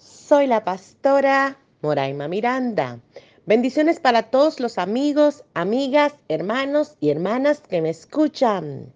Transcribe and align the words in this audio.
Soy 0.00 0.46
la 0.46 0.64
pastora 0.64 1.58
Moraima 1.82 2.26
Miranda. 2.26 3.00
Bendiciones 3.44 4.00
para 4.00 4.30
todos 4.30 4.58
los 4.58 4.78
amigos, 4.78 5.44
amigas, 5.52 6.14
hermanos 6.28 6.96
y 7.00 7.10
hermanas 7.10 7.60
que 7.60 7.82
me 7.82 7.90
escuchan. 7.90 8.94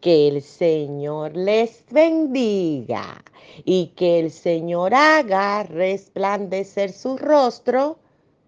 Que 0.00 0.26
el 0.28 0.40
Señor 0.40 1.36
les 1.36 1.84
bendiga 1.90 3.22
y 3.66 3.88
que 3.88 4.20
el 4.20 4.30
Señor 4.30 4.94
haga 4.94 5.64
resplandecer 5.64 6.92
su 6.92 7.18
rostro 7.18 7.98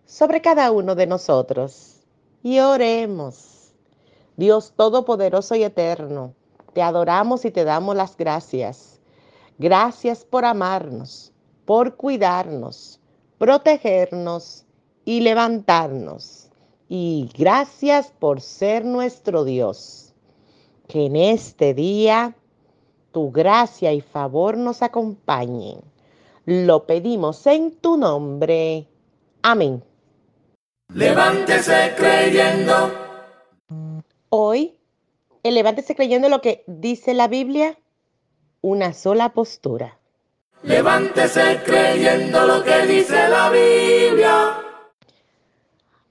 sobre 0.06 0.41
cada 0.41 0.70
uno 0.70 0.94
de 0.94 1.06
nosotros. 1.06 2.00
Y 2.42 2.60
oremos. 2.60 3.74
Dios 4.38 4.72
Todopoderoso 4.74 5.55
y 5.55 5.64
Eterno, 5.64 6.32
te 6.72 6.80
adoramos 6.80 7.44
y 7.44 7.50
te 7.50 7.64
damos 7.64 7.94
las 7.94 8.16
gracias. 8.16 9.02
Gracias 9.58 10.24
por 10.24 10.46
amarnos 10.46 11.30
por 11.70 11.95
cuidarnos, 11.95 12.98
protegernos 13.38 14.65
y 15.05 15.20
levantarnos. 15.20 16.50
Y 16.89 17.31
gracias 17.39 18.11
por 18.11 18.41
ser 18.41 18.84
nuestro 18.84 19.44
Dios. 19.44 20.12
Que 20.89 21.06
en 21.06 21.14
este 21.14 21.72
día 21.72 22.34
tu 23.12 23.31
gracia 23.31 23.92
y 23.92 24.00
favor 24.00 24.56
nos 24.56 24.83
acompañen. 24.83 25.78
Lo 26.44 26.89
pedimos 26.89 27.47
en 27.47 27.70
tu 27.77 27.97
nombre. 27.97 28.89
Amén. 29.42 29.84
Levántese 30.92 31.94
creyendo. 31.97 32.91
Hoy, 34.28 34.75
el 35.44 35.55
levántese 35.55 35.94
creyendo 35.94 36.28
lo 36.28 36.41
que 36.41 36.64
dice 36.66 37.14
la 37.14 37.28
Biblia, 37.28 37.78
una 38.61 38.92
sola 38.92 39.34
postura. 39.34 40.00
Levántese 40.62 41.62
creyendo 41.64 42.47
lo 42.47 42.62
que 42.62 42.86
dice 42.86 43.28
la 43.30 43.48
Biblia. 43.48 44.58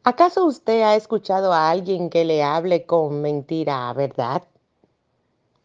¿Acaso 0.04 0.46
usted 0.46 0.82
ha 0.82 0.96
escuchado 0.96 1.54
a 1.54 1.70
alguien 1.70 2.10
que 2.10 2.26
le 2.26 2.42
hable 2.42 2.88
con 2.88 3.22
mentira 3.22 3.90
a 3.90 3.94
verdad? 3.94 4.42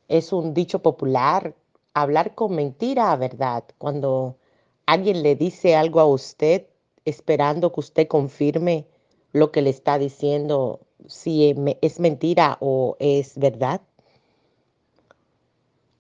Es 0.09 0.35
un 0.35 0.53
dicho 0.53 0.81
popular, 0.81 1.55
hablar 1.95 2.35
con 2.35 2.55
mentira 2.55 3.11
a 3.11 3.17
verdad. 3.17 3.65
Cuando 3.79 4.37
alguien 4.85 5.23
le 5.23 5.35
dice 5.35 5.77
algo 5.77 6.01
a 6.01 6.07
usted 6.07 6.67
esperando 7.07 7.73
que 7.73 7.81
usted 7.81 8.07
confirme 8.07 8.87
lo 9.33 9.51
que 9.51 9.63
le 9.63 9.71
está 9.71 9.99
diciendo, 9.99 10.81
si 11.07 11.55
es 11.81 12.01
mentira 12.01 12.59
o 12.61 12.97
es 12.99 13.39
verdad. 13.39 13.81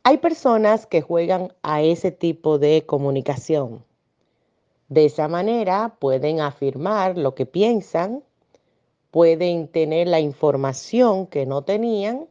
Hay 0.06 0.18
personas 0.18 0.86
que 0.86 1.00
juegan 1.00 1.54
a 1.62 1.80
ese 1.80 2.10
tipo 2.10 2.58
de 2.58 2.84
comunicación. 2.84 3.82
De 4.90 5.06
esa 5.06 5.28
manera 5.28 5.96
pueden 5.98 6.40
afirmar 6.40 7.16
lo 7.16 7.34
que 7.34 7.46
piensan, 7.46 8.22
pueden 9.10 9.66
tener 9.66 10.06
la 10.06 10.20
información 10.20 11.26
que 11.26 11.46
no 11.46 11.62
tenían 11.62 12.28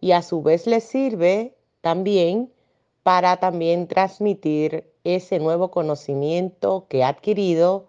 y 0.00 0.10
a 0.10 0.22
su 0.22 0.42
vez 0.42 0.66
les 0.66 0.82
sirve 0.82 1.54
también 1.80 2.52
para 3.04 3.36
también 3.36 3.86
transmitir 3.86 4.92
ese 5.04 5.38
nuevo 5.38 5.70
conocimiento 5.70 6.86
que 6.88 7.04
ha 7.04 7.08
adquirido 7.10 7.86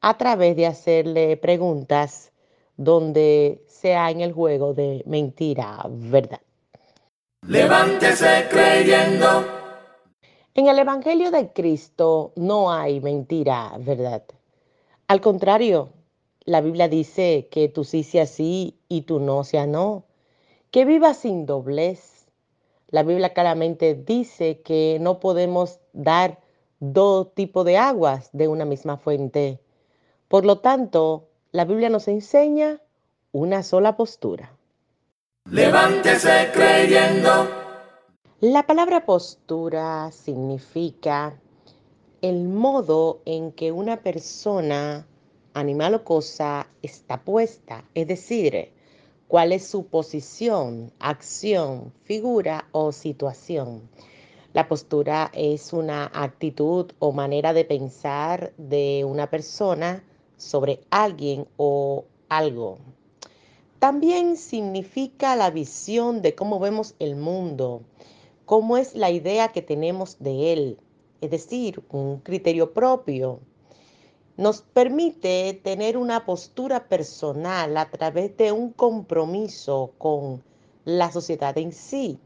a 0.00 0.16
través 0.16 0.56
de 0.56 0.66
hacerle 0.66 1.36
preguntas 1.36 2.32
donde 2.78 3.62
sea 3.66 4.10
en 4.10 4.22
el 4.22 4.32
juego 4.32 4.72
de 4.72 5.02
mentira, 5.04 5.84
verdad. 5.90 6.40
Levántese 7.46 8.46
creyendo. 8.48 9.44
En 10.54 10.68
el 10.68 10.78
Evangelio 10.78 11.30
de 11.30 11.52
Cristo 11.52 12.32
no 12.36 12.70
hay 12.70 13.00
mentira, 13.00 13.72
¿verdad? 13.80 14.22
Al 15.08 15.20
contrario, 15.20 15.88
la 16.44 16.60
Biblia 16.60 16.86
dice 16.86 17.48
que 17.50 17.68
tú 17.68 17.82
sí 17.84 18.04
sea 18.04 18.26
sí 18.26 18.78
y 18.88 19.02
tú 19.02 19.20
no 19.20 19.42
sea 19.42 19.66
no, 19.66 20.04
que 20.70 20.84
viva 20.84 21.14
sin 21.14 21.46
doblez. 21.46 22.28
La 22.88 23.02
Biblia 23.02 23.32
claramente 23.32 23.94
dice 23.94 24.60
que 24.60 24.98
no 25.00 25.18
podemos 25.18 25.80
dar 25.92 26.38
dos 26.78 27.34
tipos 27.34 27.64
de 27.64 27.78
aguas 27.78 28.28
de 28.32 28.48
una 28.48 28.64
misma 28.64 28.96
fuente. 28.96 29.58
Por 30.28 30.44
lo 30.44 30.58
tanto, 30.58 31.28
la 31.52 31.64
Biblia 31.64 31.88
nos 31.88 32.06
enseña 32.06 32.80
una 33.32 33.62
sola 33.62 33.96
postura. 33.96 34.56
Levántese 35.48 36.50
creyendo. 36.52 37.48
La 38.40 38.66
palabra 38.66 39.04
postura 39.04 40.12
significa 40.12 41.40
el 42.22 42.46
modo 42.46 43.20
en 43.24 43.50
que 43.50 43.72
una 43.72 43.96
persona, 43.96 45.06
animal 45.54 45.94
o 45.94 46.04
cosa 46.04 46.68
está 46.82 47.22
puesta, 47.24 47.84
es 47.94 48.06
decir, 48.06 48.70
cuál 49.26 49.52
es 49.52 49.66
su 49.66 49.86
posición, 49.86 50.92
acción, 51.00 51.92
figura 52.04 52.68
o 52.70 52.92
situación. 52.92 53.88
La 54.52 54.68
postura 54.68 55.32
es 55.34 55.72
una 55.72 56.12
actitud 56.14 56.92
o 57.00 57.12
manera 57.12 57.52
de 57.52 57.64
pensar 57.64 58.52
de 58.56 59.04
una 59.04 59.28
persona 59.28 60.04
sobre 60.36 60.80
alguien 60.90 61.48
o 61.56 62.04
algo. 62.28 62.78
También 63.80 64.36
significa 64.36 65.34
la 65.36 65.50
visión 65.50 66.20
de 66.20 66.34
cómo 66.34 66.58
vemos 66.60 66.94
el 66.98 67.16
mundo, 67.16 67.80
cómo 68.44 68.76
es 68.76 68.94
la 68.94 69.10
idea 69.10 69.52
que 69.52 69.62
tenemos 69.62 70.18
de 70.18 70.52
él, 70.52 70.78
es 71.22 71.30
decir, 71.30 71.82
un 71.88 72.18
criterio 72.18 72.74
propio. 72.74 73.40
Nos 74.36 74.60
permite 74.60 75.58
tener 75.64 75.96
una 75.96 76.26
postura 76.26 76.88
personal 76.88 77.74
a 77.78 77.90
través 77.90 78.36
de 78.36 78.52
un 78.52 78.70
compromiso 78.70 79.94
con 79.96 80.44
la 80.84 81.10
sociedad 81.10 81.56
en 81.56 81.72
sí. 81.72 82.18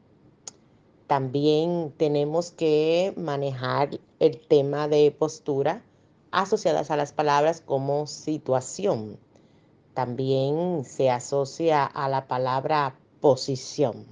También 1.06 1.94
tenemos 1.97 2.50
que 2.50 3.14
manejar 3.16 4.00
el 4.19 4.41
tema 4.41 4.88
de 4.88 5.12
postura 5.12 5.84
asociadas 6.32 6.91
a 6.91 6.97
las 6.97 7.12
palabras 7.12 7.60
como 7.60 8.09
situación 8.09 9.20
también 9.94 10.84
se 10.84 11.09
asocia 11.10 11.84
a 11.84 12.09
la 12.09 12.27
palabra 12.27 12.97
posición. 13.21 14.06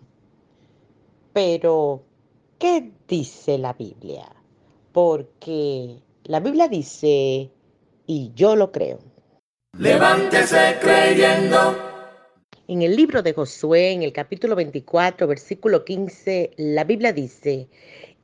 Pero, 1.33 2.03
¿qué 2.59 2.93
dice 3.09 3.59
la 3.59 3.73
Biblia? 3.73 4.29
Porque 4.93 5.99
la 6.25 6.41
Biblia 6.41 6.69
dice, 6.69 7.51
y 8.07 8.33
yo 8.35 8.57
lo 8.57 8.71
creo. 8.71 8.99
Levántese 9.79 10.77
creyendo. 10.81 11.77
En 12.69 12.83
el 12.83 12.95
libro 12.95 13.23
de 13.23 13.33
Josué, 13.33 13.93
en 13.93 14.03
el 14.03 14.13
capítulo 14.13 14.55
24, 14.55 15.27
versículo 15.27 15.85
15, 15.85 16.53
la 16.57 16.85
Biblia 16.85 17.13
dice, 17.13 17.69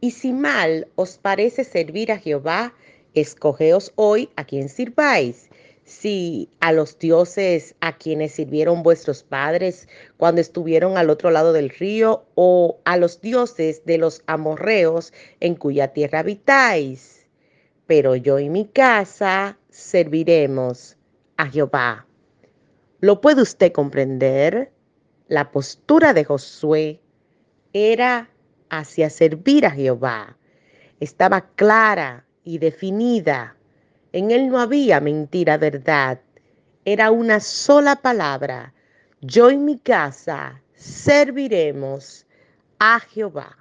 y 0.01 0.13
si 0.13 0.33
mal 0.33 0.87
os 0.95 1.19
parece 1.19 1.65
servir 1.65 2.13
a 2.13 2.19
Jehová, 2.19 2.73
escogeos 3.15 3.93
hoy 3.97 4.29
a 4.37 4.45
quien 4.45 4.69
sirváis 4.69 5.48
si 5.89 6.51
a 6.61 6.73
los 6.73 6.99
dioses 6.99 7.75
a 7.81 7.97
quienes 7.97 8.33
sirvieron 8.33 8.83
vuestros 8.83 9.23
padres 9.23 9.89
cuando 10.19 10.43
estuvieron 10.43 10.99
al 10.99 11.09
otro 11.09 11.31
lado 11.31 11.55
del 11.55 11.71
río, 11.71 12.27
o 12.35 12.79
a 12.85 12.99
los 12.99 13.23
dioses 13.23 13.87
de 13.87 13.97
los 13.97 14.23
amorreos 14.27 15.15
en 15.41 15.55
cuya 15.55 15.89
tierra 15.95 16.19
habitáis. 16.19 17.27
Pero 17.87 18.17
yo 18.17 18.39
y 18.39 18.51
mi 18.51 18.67
casa 18.67 19.59
serviremos 19.71 20.99
a 21.39 21.47
Jehová. 21.47 22.07
¿Lo 23.01 23.23
puede 23.23 23.41
usted 23.41 23.73
comprender? 23.73 24.71
La 25.27 25.51
postura 25.51 26.13
de 26.13 26.25
Josué 26.25 27.01
era 27.73 28.29
hacia 28.69 29.09
servir 29.09 29.65
a 29.65 29.71
Jehová. 29.71 30.37
Estaba 31.01 31.49
clara 31.55 32.27
y 32.45 32.59
definida 32.59 33.58
en 34.19 34.31
él 34.31 34.49
no 34.49 34.61
había 34.61 35.01
mentira, 35.01 35.57
verdad. 35.57 36.21
Era 36.85 37.11
una 37.11 37.41
sola 37.41 37.97
palabra. 37.97 38.75
Yo 39.21 39.51
y 39.51 39.57
mi 39.57 39.79
casa 39.79 40.61
serviremos 40.75 42.27
a 42.79 43.01
Jehová. 43.01 43.57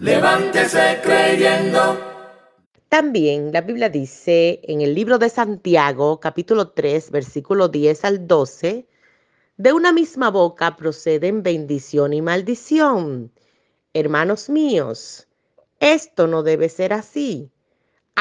Levántese 0.00 1.00
creyendo. 1.02 1.98
También 2.88 3.52
la 3.52 3.60
Biblia 3.60 3.88
dice 3.88 4.60
en 4.64 4.80
el 4.80 4.94
libro 4.94 5.18
de 5.18 5.28
Santiago, 5.28 6.18
capítulo 6.20 6.70
3, 6.70 7.10
versículo 7.10 7.68
10 7.68 8.04
al 8.04 8.26
12, 8.26 8.86
de 9.56 9.72
una 9.72 9.92
misma 9.92 10.30
boca 10.30 10.76
proceden 10.76 11.42
bendición 11.42 12.12
y 12.12 12.22
maldición. 12.22 13.30
Hermanos 13.92 14.48
míos, 14.48 15.28
esto 15.80 16.26
no 16.26 16.42
debe 16.42 16.68
ser 16.68 16.92
así. 16.92 17.50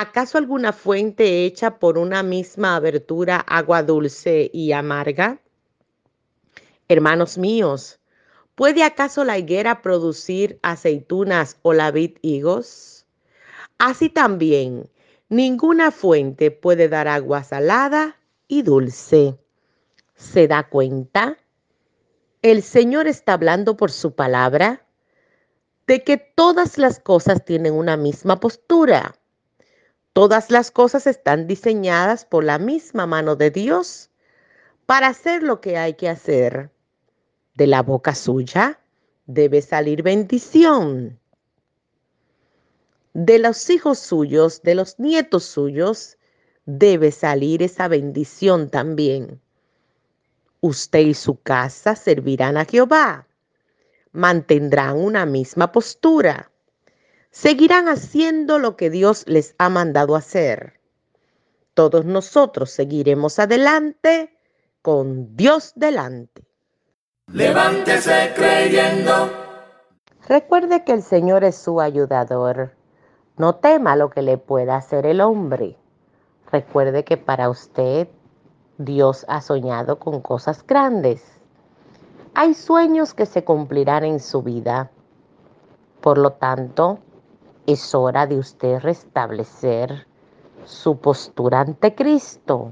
¿Acaso 0.01 0.37
alguna 0.37 0.71
fuente 0.71 1.43
hecha 1.43 1.77
por 1.77 1.97
una 1.97 2.23
misma 2.23 2.77
abertura 2.77 3.35
agua 3.35 3.83
dulce 3.83 4.49
y 4.53 4.71
amarga? 4.71 5.41
Hermanos 6.87 7.37
míos, 7.37 7.99
¿puede 8.55 8.85
acaso 8.85 9.25
la 9.25 9.37
higuera 9.37 9.81
producir 9.81 10.57
aceitunas 10.61 11.57
o 11.63 11.73
la 11.73 11.91
vid 11.91 12.17
higos? 12.21 13.07
Así 13.77 14.07
también, 14.07 14.89
ninguna 15.27 15.91
fuente 15.91 16.49
puede 16.49 16.87
dar 16.87 17.09
agua 17.09 17.43
salada 17.43 18.15
y 18.47 18.61
dulce. 18.61 19.37
¿Se 20.15 20.47
da 20.47 20.69
cuenta? 20.69 21.37
El 22.41 22.63
Señor 22.63 23.07
está 23.07 23.33
hablando 23.33 23.75
por 23.75 23.91
su 23.91 24.15
palabra 24.15 24.85
de 25.87 26.05
que 26.05 26.15
todas 26.15 26.77
las 26.77 27.01
cosas 27.01 27.43
tienen 27.43 27.73
una 27.73 27.97
misma 27.97 28.39
postura. 28.39 29.18
Todas 30.13 30.51
las 30.51 30.71
cosas 30.71 31.07
están 31.07 31.47
diseñadas 31.47 32.25
por 32.25 32.43
la 32.43 32.59
misma 32.59 33.05
mano 33.05 33.35
de 33.35 33.51
Dios 33.51 34.09
para 34.85 35.07
hacer 35.07 35.43
lo 35.43 35.61
que 35.61 35.77
hay 35.77 35.93
que 35.93 36.09
hacer. 36.09 36.71
De 37.53 37.67
la 37.67 37.81
boca 37.83 38.15
suya 38.15 38.79
debe 39.25 39.61
salir 39.61 40.03
bendición 40.03 41.19
de 43.13 43.39
los 43.39 43.69
hijos 43.69 43.99
suyos, 43.99 44.61
de 44.61 44.75
los 44.75 44.99
nietos 44.99 45.43
suyos, 45.43 46.17
debe 46.65 47.11
salir 47.11 47.63
esa 47.63 47.87
bendición 47.87 48.69
también. 48.69 49.41
Usted 50.61 50.99
y 50.99 51.13
su 51.13 51.41
casa 51.41 51.95
servirán 51.95 52.57
a 52.57 52.65
Jehová, 52.65 53.27
mantendrán 54.11 54.97
una 54.97 55.25
misma 55.25 55.71
postura, 55.71 56.51
seguirán 57.31 57.87
haciendo 57.87 58.59
lo 58.59 58.75
que 58.75 58.89
Dios 58.89 59.23
les 59.27 59.55
ha 59.57 59.69
mandado 59.69 60.15
hacer. 60.15 60.79
Todos 61.73 62.05
nosotros 62.05 62.71
seguiremos 62.71 63.39
adelante 63.39 64.37
con 64.81 65.35
Dios 65.35 65.73
delante. 65.75 66.43
Levántese 67.27 68.33
creyendo. 68.35 69.31
Recuerde 70.27 70.83
que 70.83 70.93
el 70.93 71.03
Señor 71.03 71.43
es 71.43 71.55
su 71.55 71.79
ayudador 71.79 72.79
no 73.39 73.55
tema 73.55 73.95
lo 73.95 74.09
que 74.09 74.21
le 74.21 74.37
pueda 74.37 74.75
hacer 74.75 75.05
el 75.05 75.21
hombre. 75.21 75.77
Recuerde 76.51 77.05
que 77.05 77.15
para 77.15 77.49
usted 77.49 78.09
Dios 78.77 79.25
ha 79.29 79.39
soñado 79.39 79.97
con 79.97 80.19
cosas 80.19 80.67
grandes. 80.67 81.23
Hay 82.33 82.53
sueños 82.53 83.13
que 83.13 83.25
se 83.25 83.45
cumplirán 83.45 84.03
en 84.03 84.19
su 84.19 84.43
vida. 84.43 84.91
Por 86.01 86.17
lo 86.17 86.33
tanto, 86.33 86.99
es 87.71 87.93
hora 87.95 88.27
de 88.27 88.37
usted 88.37 88.79
restablecer 88.79 90.07
su 90.65 90.97
postura 90.97 91.61
ante 91.61 91.95
Cristo. 91.95 92.71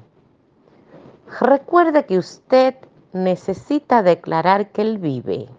Recuerde 1.39 2.05
que 2.05 2.17
usted 2.17 2.75
necesita 3.13 4.03
declarar 4.03 4.71
que 4.71 4.81
Él 4.81 4.97
vive. 4.97 5.49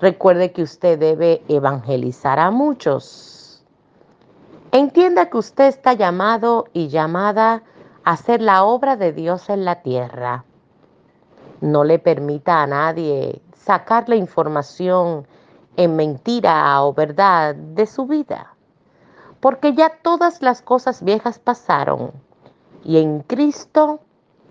Recuerde 0.00 0.52
que 0.52 0.62
usted 0.62 0.98
debe 0.98 1.42
evangelizar 1.48 2.38
a 2.38 2.50
muchos 2.50 3.40
Entienda 4.72 5.30
que 5.30 5.36
usted 5.36 5.64
está 5.64 5.94
llamado 5.94 6.66
y 6.72 6.86
llamada 6.86 7.64
a 8.04 8.12
hacer 8.12 8.40
la 8.40 8.62
obra 8.62 8.94
de 8.94 9.12
Dios 9.12 9.50
en 9.50 9.64
la 9.64 9.82
tierra. 9.82 10.44
No 11.60 11.82
le 11.82 11.98
permita 11.98 12.62
a 12.62 12.68
nadie 12.68 13.42
sacar 13.52 14.08
la 14.08 14.14
información 14.14 15.26
en 15.76 15.96
mentira 15.96 16.82
o 16.84 16.92
verdad 16.92 17.54
de 17.54 17.86
su 17.86 18.06
vida, 18.06 18.54
porque 19.40 19.74
ya 19.74 19.98
todas 20.02 20.42
las 20.42 20.62
cosas 20.62 21.02
viejas 21.02 21.38
pasaron 21.38 22.12
y 22.84 22.98
en 22.98 23.20
Cristo, 23.20 24.00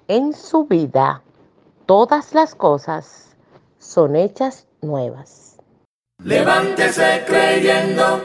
en 0.08 0.34
su 0.34 0.66
vida, 0.66 1.24
todas 1.86 2.34
las 2.34 2.56
cosas 2.56 3.36
son 3.80 4.16
hechas 4.16 4.68
nuevas. 4.82 5.58
Levántese 6.24 7.24
creyendo. 7.26 8.22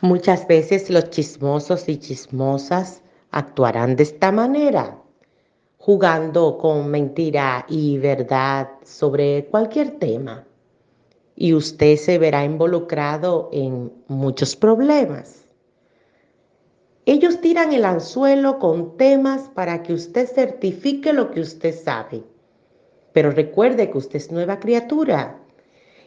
Muchas 0.00 0.46
veces 0.48 0.90
los 0.90 1.10
chismosos 1.10 1.88
y 1.88 1.98
chismosas 1.98 3.02
actuarán 3.30 3.96
de 3.96 4.04
esta 4.04 4.32
manera, 4.32 4.96
jugando 5.78 6.58
con 6.58 6.90
mentira 6.90 7.66
y 7.68 7.98
verdad 7.98 8.70
sobre 8.84 9.46
cualquier 9.46 9.98
tema. 9.98 10.44
Y 11.36 11.54
usted 11.54 11.96
se 11.96 12.18
verá 12.18 12.44
involucrado 12.44 13.50
en 13.52 13.92
muchos 14.08 14.56
problemas. 14.56 15.44
Ellos 17.04 17.40
tiran 17.40 17.72
el 17.72 17.84
anzuelo 17.84 18.58
con 18.58 18.96
temas 18.96 19.50
para 19.54 19.82
que 19.82 19.92
usted 19.92 20.26
certifique 20.26 21.12
lo 21.12 21.30
que 21.30 21.40
usted 21.40 21.72
sabe. 21.72 22.24
Pero 23.12 23.30
recuerde 23.30 23.90
que 23.90 23.98
usted 23.98 24.16
es 24.16 24.32
nueva 24.32 24.58
criatura 24.58 25.38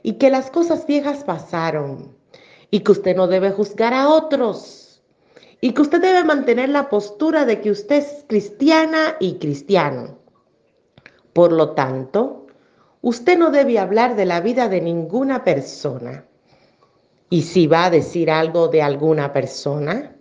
y 0.04 0.14
que 0.14 0.30
las 0.30 0.52
cosas 0.52 0.86
viejas 0.86 1.24
pasaron 1.24 2.16
y 2.70 2.82
que 2.82 2.92
usted 2.92 3.16
no 3.16 3.28
debe 3.28 3.52
juzgar 3.52 3.94
a 3.94 4.10
otros 4.10 5.02
y 5.62 5.74
que 5.74 5.82
usted 5.82 6.02
debe 6.02 6.24
mantener 6.24 6.70
la 6.70 6.90
postura 6.90 7.46
de 7.46 7.62
que 7.62 7.72
usted 7.72 7.98
es 7.98 8.26
cristiana 8.28 9.16
y 9.20 9.36
cristiano. 9.36 10.18
Por 11.34 11.52
lo 11.52 11.72
tanto, 11.72 12.48
usted 13.02 13.38
no 13.38 13.52
debe 13.52 13.80
hablar 13.80 14.16
de 14.16 14.26
la 14.26 14.42
vida 14.42 14.68
de 14.70 14.82
ninguna 14.82 15.44
persona. 15.44 16.26
Y 17.30 17.44
si 17.44 17.68
va 17.68 17.86
a 17.86 17.90
decir 17.90 18.32
algo 18.32 18.68
de 18.68 18.82
alguna 18.82 19.32
persona, 19.32 20.16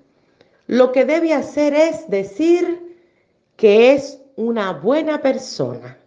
lo 0.66 0.92
que 0.92 1.04
debe 1.04 1.32
hacer 1.32 1.72
es 1.74 2.08
decir 2.10 2.96
que 3.56 3.94
es 3.94 4.20
una 4.36 4.72
buena 4.72 5.22
persona. 5.22 5.98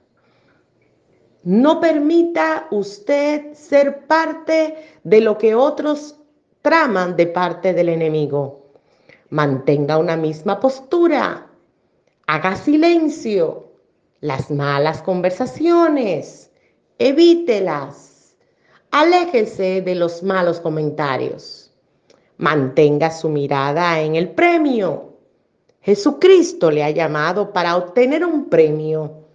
No 1.43 1.81
permita 1.81 2.67
usted 2.69 3.53
ser 3.53 4.05
parte 4.05 4.77
de 5.03 5.21
lo 5.21 5.39
que 5.39 5.55
otros 5.55 6.15
traman 6.61 7.15
de 7.15 7.25
parte 7.25 7.73
del 7.73 7.89
enemigo. 7.89 8.67
Mantenga 9.29 9.97
una 9.97 10.15
misma 10.15 10.59
postura. 10.59 11.47
Haga 12.27 12.55
silencio. 12.55 13.71
Las 14.19 14.51
malas 14.51 15.01
conversaciones. 15.01 16.50
Evítelas. 17.03 18.35
Aléjese 18.91 19.81
de 19.81 19.95
los 19.95 20.21
malos 20.21 20.59
comentarios. 20.59 21.71
Mantenga 22.37 23.09
su 23.09 23.27
mirada 23.27 23.99
en 24.01 24.15
el 24.15 24.29
premio. 24.29 25.17
Jesucristo 25.81 26.69
le 26.69 26.83
ha 26.83 26.91
llamado 26.91 27.51
para 27.51 27.75
obtener 27.75 28.23
un 28.23 28.49
premio. 28.49 29.25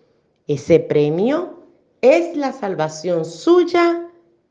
Ese 0.47 0.79
premio 0.79 1.65
es 2.01 2.37
la 2.37 2.53
salvación 2.53 3.25
suya 3.25 4.11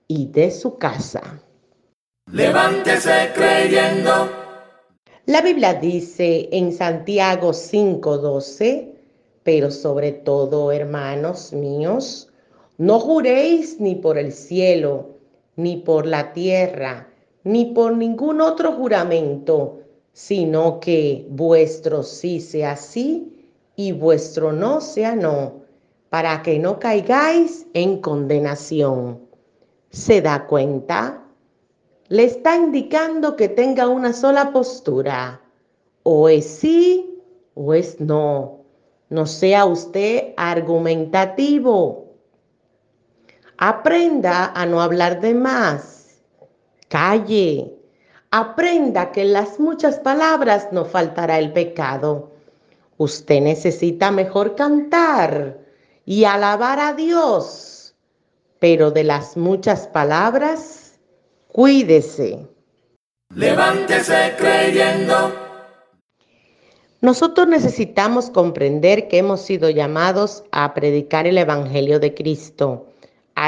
y 0.10 0.26
de 0.26 0.52
su 0.52 0.78
casa. 0.78 1.40
Levántese 2.30 3.32
creyendo. 3.34 4.30
La 5.26 5.42
Biblia 5.42 5.74
dice 5.74 6.50
en 6.52 6.74
Santiago 6.74 7.54
5:12, 7.54 8.94
pero 9.42 9.72
sobre 9.72 10.12
todo, 10.12 10.74
hermanos 10.74 11.54
míos, 11.54 12.30
no 12.78 13.00
juréis 13.00 13.80
ni 13.80 13.96
por 13.96 14.18
el 14.18 14.32
cielo, 14.32 15.16
ni 15.56 15.78
por 15.78 16.06
la 16.06 16.34
tierra, 16.34 17.08
ni 17.44 17.66
por 17.66 17.96
ningún 17.96 18.42
otro 18.42 18.74
juramento, 18.74 19.80
sino 20.14 20.80
que 20.80 21.26
vuestro 21.30 22.04
sí 22.04 22.40
sea 22.40 22.76
sí 22.76 23.50
y 23.76 23.92
vuestro 23.92 24.52
no 24.52 24.82
sea 24.82 25.16
no, 25.16 25.62
para 26.10 26.42
que 26.42 26.60
no 26.60 26.80
caigáis 26.80 27.68
en 27.74 28.00
condenación. 28.02 29.20
¿Se 29.90 30.22
da 30.22 30.46
cuenta? 30.48 31.26
le 32.08 32.24
está 32.24 32.56
indicando 32.56 33.36
que 33.36 33.50
tenga 33.50 33.88
una 33.88 34.14
sola 34.14 34.52
postura. 34.52 35.42
O 36.04 36.30
es 36.30 36.46
sí 36.46 37.20
o 37.56 37.74
es 37.74 38.00
no. 38.00 38.60
No 39.10 39.26
sea 39.26 39.66
usted 39.66 40.34
argumentativo. 40.38 42.05
Aprenda 43.68 44.52
a 44.54 44.68
no 44.68 44.80
hablar 44.80 45.22
de 45.22 45.34
más. 45.34 46.22
Calle. 46.88 47.74
Aprenda 48.30 49.12
que 49.12 49.24
en 49.24 49.34
las 49.34 49.60
muchas 49.60 49.98
palabras 49.98 50.68
no 50.72 50.86
faltará 50.86 51.40
el 51.40 51.52
pecado. 51.52 52.32
Usted 52.98 53.42
necesita 53.42 54.12
mejor 54.12 54.54
cantar 54.54 55.58
y 56.06 56.26
alabar 56.26 56.80
a 56.80 56.94
Dios, 56.94 57.96
pero 58.60 58.92
de 58.92 59.04
las 59.04 59.36
muchas 59.36 59.88
palabras 59.88 61.00
Cuídese. 61.48 62.48
Levántese 63.34 64.36
creyendo. 64.38 65.34
Nosotros 67.02 67.48
necesitamos 67.48 68.30
comprender 68.30 69.08
que 69.08 69.20
hemos 69.20 69.42
sido 69.42 69.72
llamados 69.72 70.44
a 70.52 70.74
predicar 70.76 71.26
el 71.26 71.38
Evangelio 71.38 72.00
de 72.00 72.14
Cristo, 72.14 72.88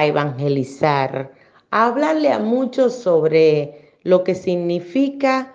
evangelizar, 0.05 1.31
a 1.71 1.87
hablarle 1.87 2.31
a 2.31 2.39
muchos 2.39 2.93
sobre 2.93 3.93
lo 4.03 4.23
que 4.23 4.35
significa 4.35 5.53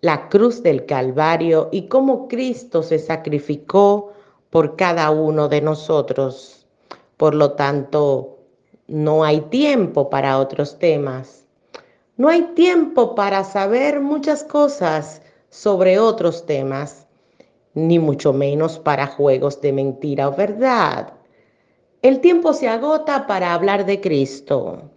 la 0.00 0.28
cruz 0.28 0.62
del 0.62 0.84
Calvario 0.84 1.70
y 1.72 1.88
cómo 1.88 2.28
Cristo 2.28 2.82
se 2.82 2.98
sacrificó 2.98 4.12
por 4.50 4.76
cada 4.76 5.10
uno 5.10 5.48
de 5.48 5.62
nosotros. 5.62 6.66
Por 7.16 7.34
lo 7.34 7.52
tanto, 7.52 8.38
no 8.86 9.24
hay 9.24 9.40
tiempo 9.40 10.10
para 10.10 10.38
otros 10.38 10.78
temas. 10.78 11.46
No 12.16 12.28
hay 12.28 12.42
tiempo 12.54 13.14
para 13.14 13.44
saber 13.44 14.00
muchas 14.00 14.44
cosas 14.44 15.22
sobre 15.48 15.98
otros 15.98 16.44
temas, 16.46 17.06
ni 17.72 17.98
mucho 17.98 18.32
menos 18.32 18.78
para 18.78 19.06
juegos 19.06 19.60
de 19.60 19.72
mentira 19.72 20.28
o 20.28 20.36
verdad. 20.36 21.14
El 22.04 22.20
tiempo 22.20 22.52
se 22.52 22.68
agota 22.68 23.26
para 23.26 23.54
hablar 23.54 23.86
de 23.86 23.98
Cristo. 23.98 24.90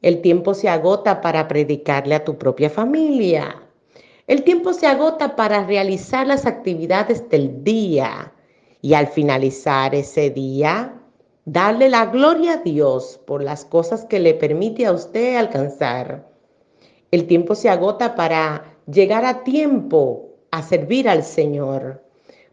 El 0.00 0.22
tiempo 0.22 0.54
se 0.54 0.70
agota 0.70 1.20
para 1.20 1.48
predicarle 1.48 2.14
a 2.14 2.24
tu 2.24 2.38
propia 2.38 2.70
familia. 2.70 3.62
El 4.26 4.42
tiempo 4.42 4.72
se 4.72 4.86
agota 4.86 5.36
para 5.36 5.66
realizar 5.66 6.26
las 6.26 6.46
actividades 6.46 7.28
del 7.28 7.62
día 7.62 8.32
y 8.80 8.94
al 8.94 9.06
finalizar 9.06 9.94
ese 9.94 10.30
día, 10.30 10.98
darle 11.44 11.90
la 11.90 12.06
gloria 12.06 12.54
a 12.54 12.62
Dios 12.62 13.20
por 13.26 13.44
las 13.44 13.66
cosas 13.66 14.06
que 14.06 14.18
le 14.18 14.32
permite 14.32 14.86
a 14.86 14.92
usted 14.92 15.36
alcanzar. 15.36 16.26
El 17.10 17.26
tiempo 17.26 17.54
se 17.54 17.68
agota 17.68 18.14
para 18.14 18.64
llegar 18.90 19.26
a 19.26 19.44
tiempo 19.44 20.30
a 20.50 20.62
servir 20.62 21.06
al 21.06 21.22
Señor, 21.22 22.02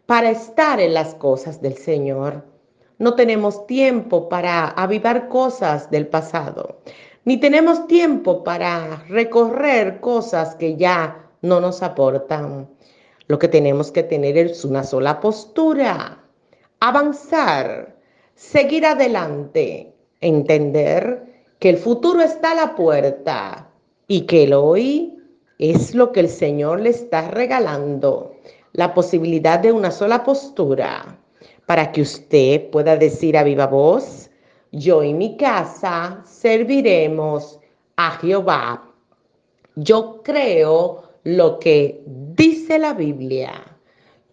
para 0.04 0.30
estar 0.30 0.78
en 0.78 0.92
las 0.92 1.14
cosas 1.14 1.62
del 1.62 1.78
Señor. 1.78 2.52
No 2.98 3.14
tenemos 3.14 3.66
tiempo 3.66 4.28
para 4.28 4.68
avivar 4.68 5.28
cosas 5.28 5.90
del 5.90 6.06
pasado, 6.06 6.78
ni 7.24 7.38
tenemos 7.38 7.86
tiempo 7.88 8.44
para 8.44 9.04
recorrer 9.08 10.00
cosas 10.00 10.54
que 10.54 10.76
ya 10.76 11.28
no 11.42 11.60
nos 11.60 11.82
aportan. 11.82 12.68
Lo 13.26 13.38
que 13.38 13.48
tenemos 13.48 13.90
que 13.90 14.02
tener 14.02 14.38
es 14.38 14.64
una 14.64 14.84
sola 14.84 15.20
postura, 15.20 16.22
avanzar, 16.78 17.96
seguir 18.34 18.86
adelante, 18.86 19.92
entender 20.20 21.42
que 21.58 21.70
el 21.70 21.78
futuro 21.78 22.20
está 22.20 22.52
a 22.52 22.54
la 22.54 22.74
puerta 22.76 23.70
y 24.06 24.22
que 24.22 24.44
el 24.44 24.52
hoy 24.52 25.18
es 25.58 25.94
lo 25.94 26.12
que 26.12 26.20
el 26.20 26.28
Señor 26.28 26.80
le 26.80 26.90
está 26.90 27.30
regalando, 27.30 28.36
la 28.72 28.92
posibilidad 28.92 29.58
de 29.58 29.72
una 29.72 29.90
sola 29.90 30.22
postura, 30.24 31.18
para 31.66 31.92
que 31.92 32.02
usted 32.02 32.70
pueda 32.70 32.96
decir 32.96 33.36
a 33.36 33.42
viva 33.42 33.66
voz, 33.66 34.30
yo 34.72 35.02
y 35.02 35.14
mi 35.14 35.36
casa 35.36 36.22
serviremos 36.24 37.60
a 37.96 38.10
Jehová. 38.12 38.90
Yo 39.76 40.20
creo 40.22 41.02
lo 41.24 41.58
que 41.58 42.02
dice 42.06 42.78
la 42.78 42.92
Biblia. 42.92 43.52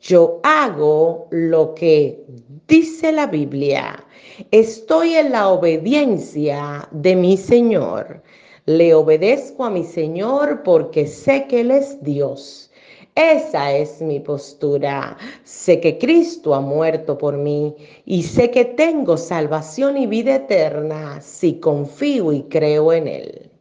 Yo 0.02 0.40
hago 0.44 1.28
lo 1.30 1.76
que 1.76 2.24
dice 2.68 3.12
la 3.12 3.28
Biblia. 3.28 4.04
Estoy 4.50 5.14
en 5.14 5.32
la 5.32 5.50
obediencia 5.50 6.88
de 6.92 7.16
mi 7.16 7.38
Señor. 7.38 8.24
Le 8.66 8.94
obedezco 8.96 9.66
a 9.66 9.70
mi 9.70 9.84
Señor 9.84 10.64
porque 10.64 11.06
sé 11.06 11.46
que 11.48 11.62
Él 11.62 11.72
es 11.72 12.02
Dios. 12.04 12.71
Esa 13.16 13.74
es 13.74 14.02
mi 14.02 14.20
postura. 14.20 15.18
Sé 15.44 15.80
que 15.80 15.98
Cristo 15.98 16.56
ha 16.56 16.62
muerto 16.62 17.18
por 17.18 17.38
mí 17.38 17.76
y 18.06 18.24
sé 18.24 18.52
que 18.52 18.66
tengo 18.66 19.18
salvación 19.18 19.98
y 19.98 20.08
vida 20.08 20.36
eterna 20.36 21.20
si 21.22 21.60
confío 21.60 22.32
y 22.32 22.44
creo 22.44 22.94
en 22.94 23.08
Él. 23.08 23.52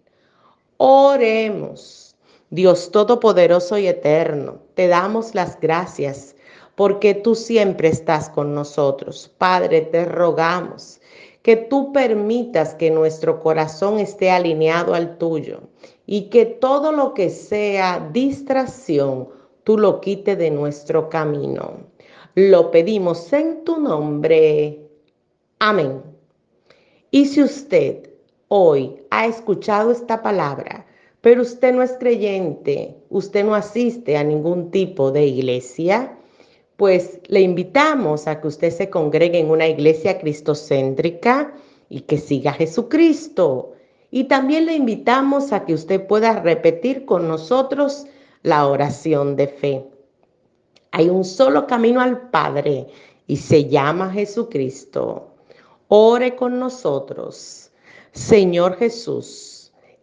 Oremos. 0.76 2.10
Dios 2.52 2.90
Todopoderoso 2.90 3.78
y 3.78 3.86
Eterno, 3.86 4.58
te 4.74 4.88
damos 4.88 5.36
las 5.36 5.60
gracias 5.60 6.34
porque 6.74 7.14
tú 7.14 7.36
siempre 7.36 7.88
estás 7.88 8.28
con 8.28 8.54
nosotros. 8.54 9.30
Padre, 9.38 9.82
te 9.82 10.04
rogamos 10.04 11.00
que 11.42 11.56
tú 11.56 11.92
permitas 11.92 12.74
que 12.74 12.90
nuestro 12.90 13.38
corazón 13.40 13.98
esté 13.98 14.30
alineado 14.30 14.94
al 14.94 15.16
tuyo 15.16 15.60
y 16.06 16.22
que 16.22 16.44
todo 16.44 16.90
lo 16.90 17.14
que 17.14 17.30
sea 17.30 18.08
distracción, 18.12 19.28
tú 19.64 19.78
lo 19.78 20.00
quites 20.00 20.38
de 20.38 20.50
nuestro 20.50 21.08
camino. 21.08 21.88
Lo 22.34 22.70
pedimos 22.70 23.32
en 23.32 23.64
tu 23.64 23.80
nombre. 23.80 24.80
Amén. 25.58 26.02
Y 27.10 27.26
si 27.26 27.42
usted 27.42 28.10
hoy 28.48 29.02
ha 29.10 29.26
escuchado 29.26 29.90
esta 29.90 30.22
palabra, 30.22 30.86
pero 31.20 31.42
usted 31.42 31.74
no 31.74 31.82
es 31.82 31.92
creyente, 31.98 32.96
usted 33.10 33.44
no 33.44 33.54
asiste 33.54 34.16
a 34.16 34.24
ningún 34.24 34.70
tipo 34.70 35.10
de 35.10 35.26
iglesia, 35.26 36.16
pues 36.76 37.20
le 37.26 37.40
invitamos 37.40 38.26
a 38.26 38.40
que 38.40 38.48
usted 38.48 38.70
se 38.70 38.88
congregue 38.88 39.38
en 39.38 39.50
una 39.50 39.68
iglesia 39.68 40.18
cristocéntrica 40.18 41.52
y 41.90 42.02
que 42.02 42.16
siga 42.16 42.52
a 42.52 42.54
Jesucristo. 42.54 43.74
Y 44.10 44.24
también 44.24 44.66
le 44.66 44.74
invitamos 44.74 45.52
a 45.52 45.66
que 45.66 45.74
usted 45.74 46.06
pueda 46.06 46.40
repetir 46.40 47.04
con 47.04 47.28
nosotros 47.28 48.06
la 48.42 48.66
oración 48.66 49.36
de 49.36 49.48
fe. 49.48 49.84
Hay 50.92 51.08
un 51.08 51.24
solo 51.24 51.66
camino 51.66 52.00
al 52.00 52.30
Padre 52.30 52.86
y 53.26 53.36
se 53.36 53.68
llama 53.68 54.10
Jesucristo. 54.10 55.34
Ore 55.88 56.36
con 56.36 56.58
nosotros. 56.58 57.70
Señor 58.12 58.76
Jesús 58.76 59.60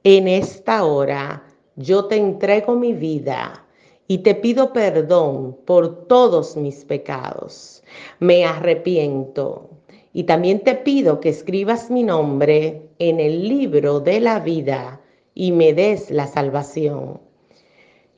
en 0.10 0.30
esta 0.30 0.86
hora 0.86 1.44
yo 1.76 2.06
te 2.06 2.16
entrego 2.16 2.76
mi 2.76 2.94
vida 2.94 3.66
y 4.08 4.20
te 4.20 4.36
pido 4.36 4.72
perdón 4.72 5.58
por 5.66 6.08
todos 6.08 6.56
mis 6.56 6.86
pecados. 6.86 7.84
Me 8.20 8.46
arrepiento 8.46 9.70
y 10.14 10.24
también 10.24 10.62
te 10.62 10.76
pido 10.76 11.20
que 11.20 11.28
escribas 11.28 11.92
mi 11.92 12.04
nombre 12.04 12.90
en 13.00 13.20
el 13.20 13.50
libro 13.50 14.00
de 14.00 14.22
la 14.22 14.40
vida 14.40 15.02
y 15.34 15.52
me 15.52 15.74
des 15.74 16.10
la 16.10 16.26
salvación. 16.26 17.20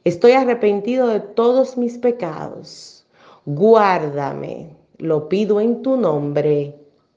Estoy 0.04 0.32
arrepentido 0.32 1.08
de 1.08 1.20
todos 1.20 1.78
mis 1.78 1.98
pecados. 1.98 3.06
Guárdame. 3.46 4.76
Lo 4.98 5.28
pido 5.30 5.60
en 5.60 5.82
tu 5.82 5.98
nombre. 5.98 6.76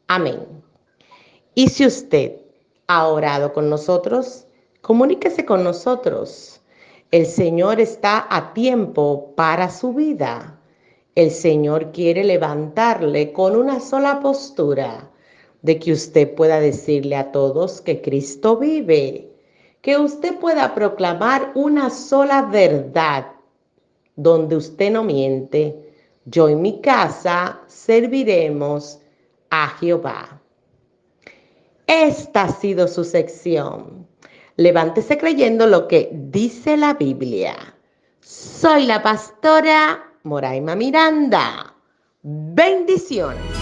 Amén. 0.08 0.46
Y 1.54 1.68
si 1.68 1.86
usted 1.86 2.36
ha 2.86 3.06
orado 3.08 3.52
con 3.52 3.70
nosotros, 3.70 4.46
comuníquese 4.80 5.44
con 5.44 5.62
nosotros. 5.62 6.60
El 7.10 7.26
Señor 7.26 7.80
está 7.80 8.26
a 8.30 8.52
tiempo 8.54 9.32
para 9.36 9.70
su 9.70 9.92
vida. 9.92 10.58
El 11.14 11.30
Señor 11.30 11.92
quiere 11.92 12.24
levantarle 12.24 13.32
con 13.32 13.54
una 13.54 13.80
sola 13.80 14.20
postura 14.20 15.10
de 15.62 15.78
que 15.78 15.92
usted 15.92 16.34
pueda 16.34 16.58
decirle 16.58 17.16
a 17.16 17.30
todos 17.30 17.80
que 17.80 18.00
Cristo 18.00 18.56
vive, 18.56 19.31
que 19.82 19.98
usted 19.98 20.38
pueda 20.38 20.74
proclamar 20.74 21.52
una 21.54 21.90
sola 21.90 22.42
verdad 22.42 23.26
donde 24.16 24.56
usted 24.56 24.90
no 24.90 25.04
miente. 25.04 25.92
Yo 26.24 26.48
y 26.48 26.54
mi 26.54 26.80
casa 26.80 27.60
serviremos 27.66 29.00
a 29.50 29.68
Jehová. 29.68 30.40
Esta 31.86 32.44
ha 32.44 32.48
sido 32.48 32.88
su 32.88 33.04
sección 33.04 34.02
Levántese 34.56 35.16
creyendo 35.16 35.66
lo 35.66 35.88
que 35.88 36.10
dice 36.12 36.76
la 36.76 36.94
Biblia. 36.94 37.56
Soy 38.20 38.86
la 38.86 39.02
pastora 39.02 40.12
Moraima 40.24 40.76
Miranda. 40.76 41.74
Bendiciones. 42.22 43.61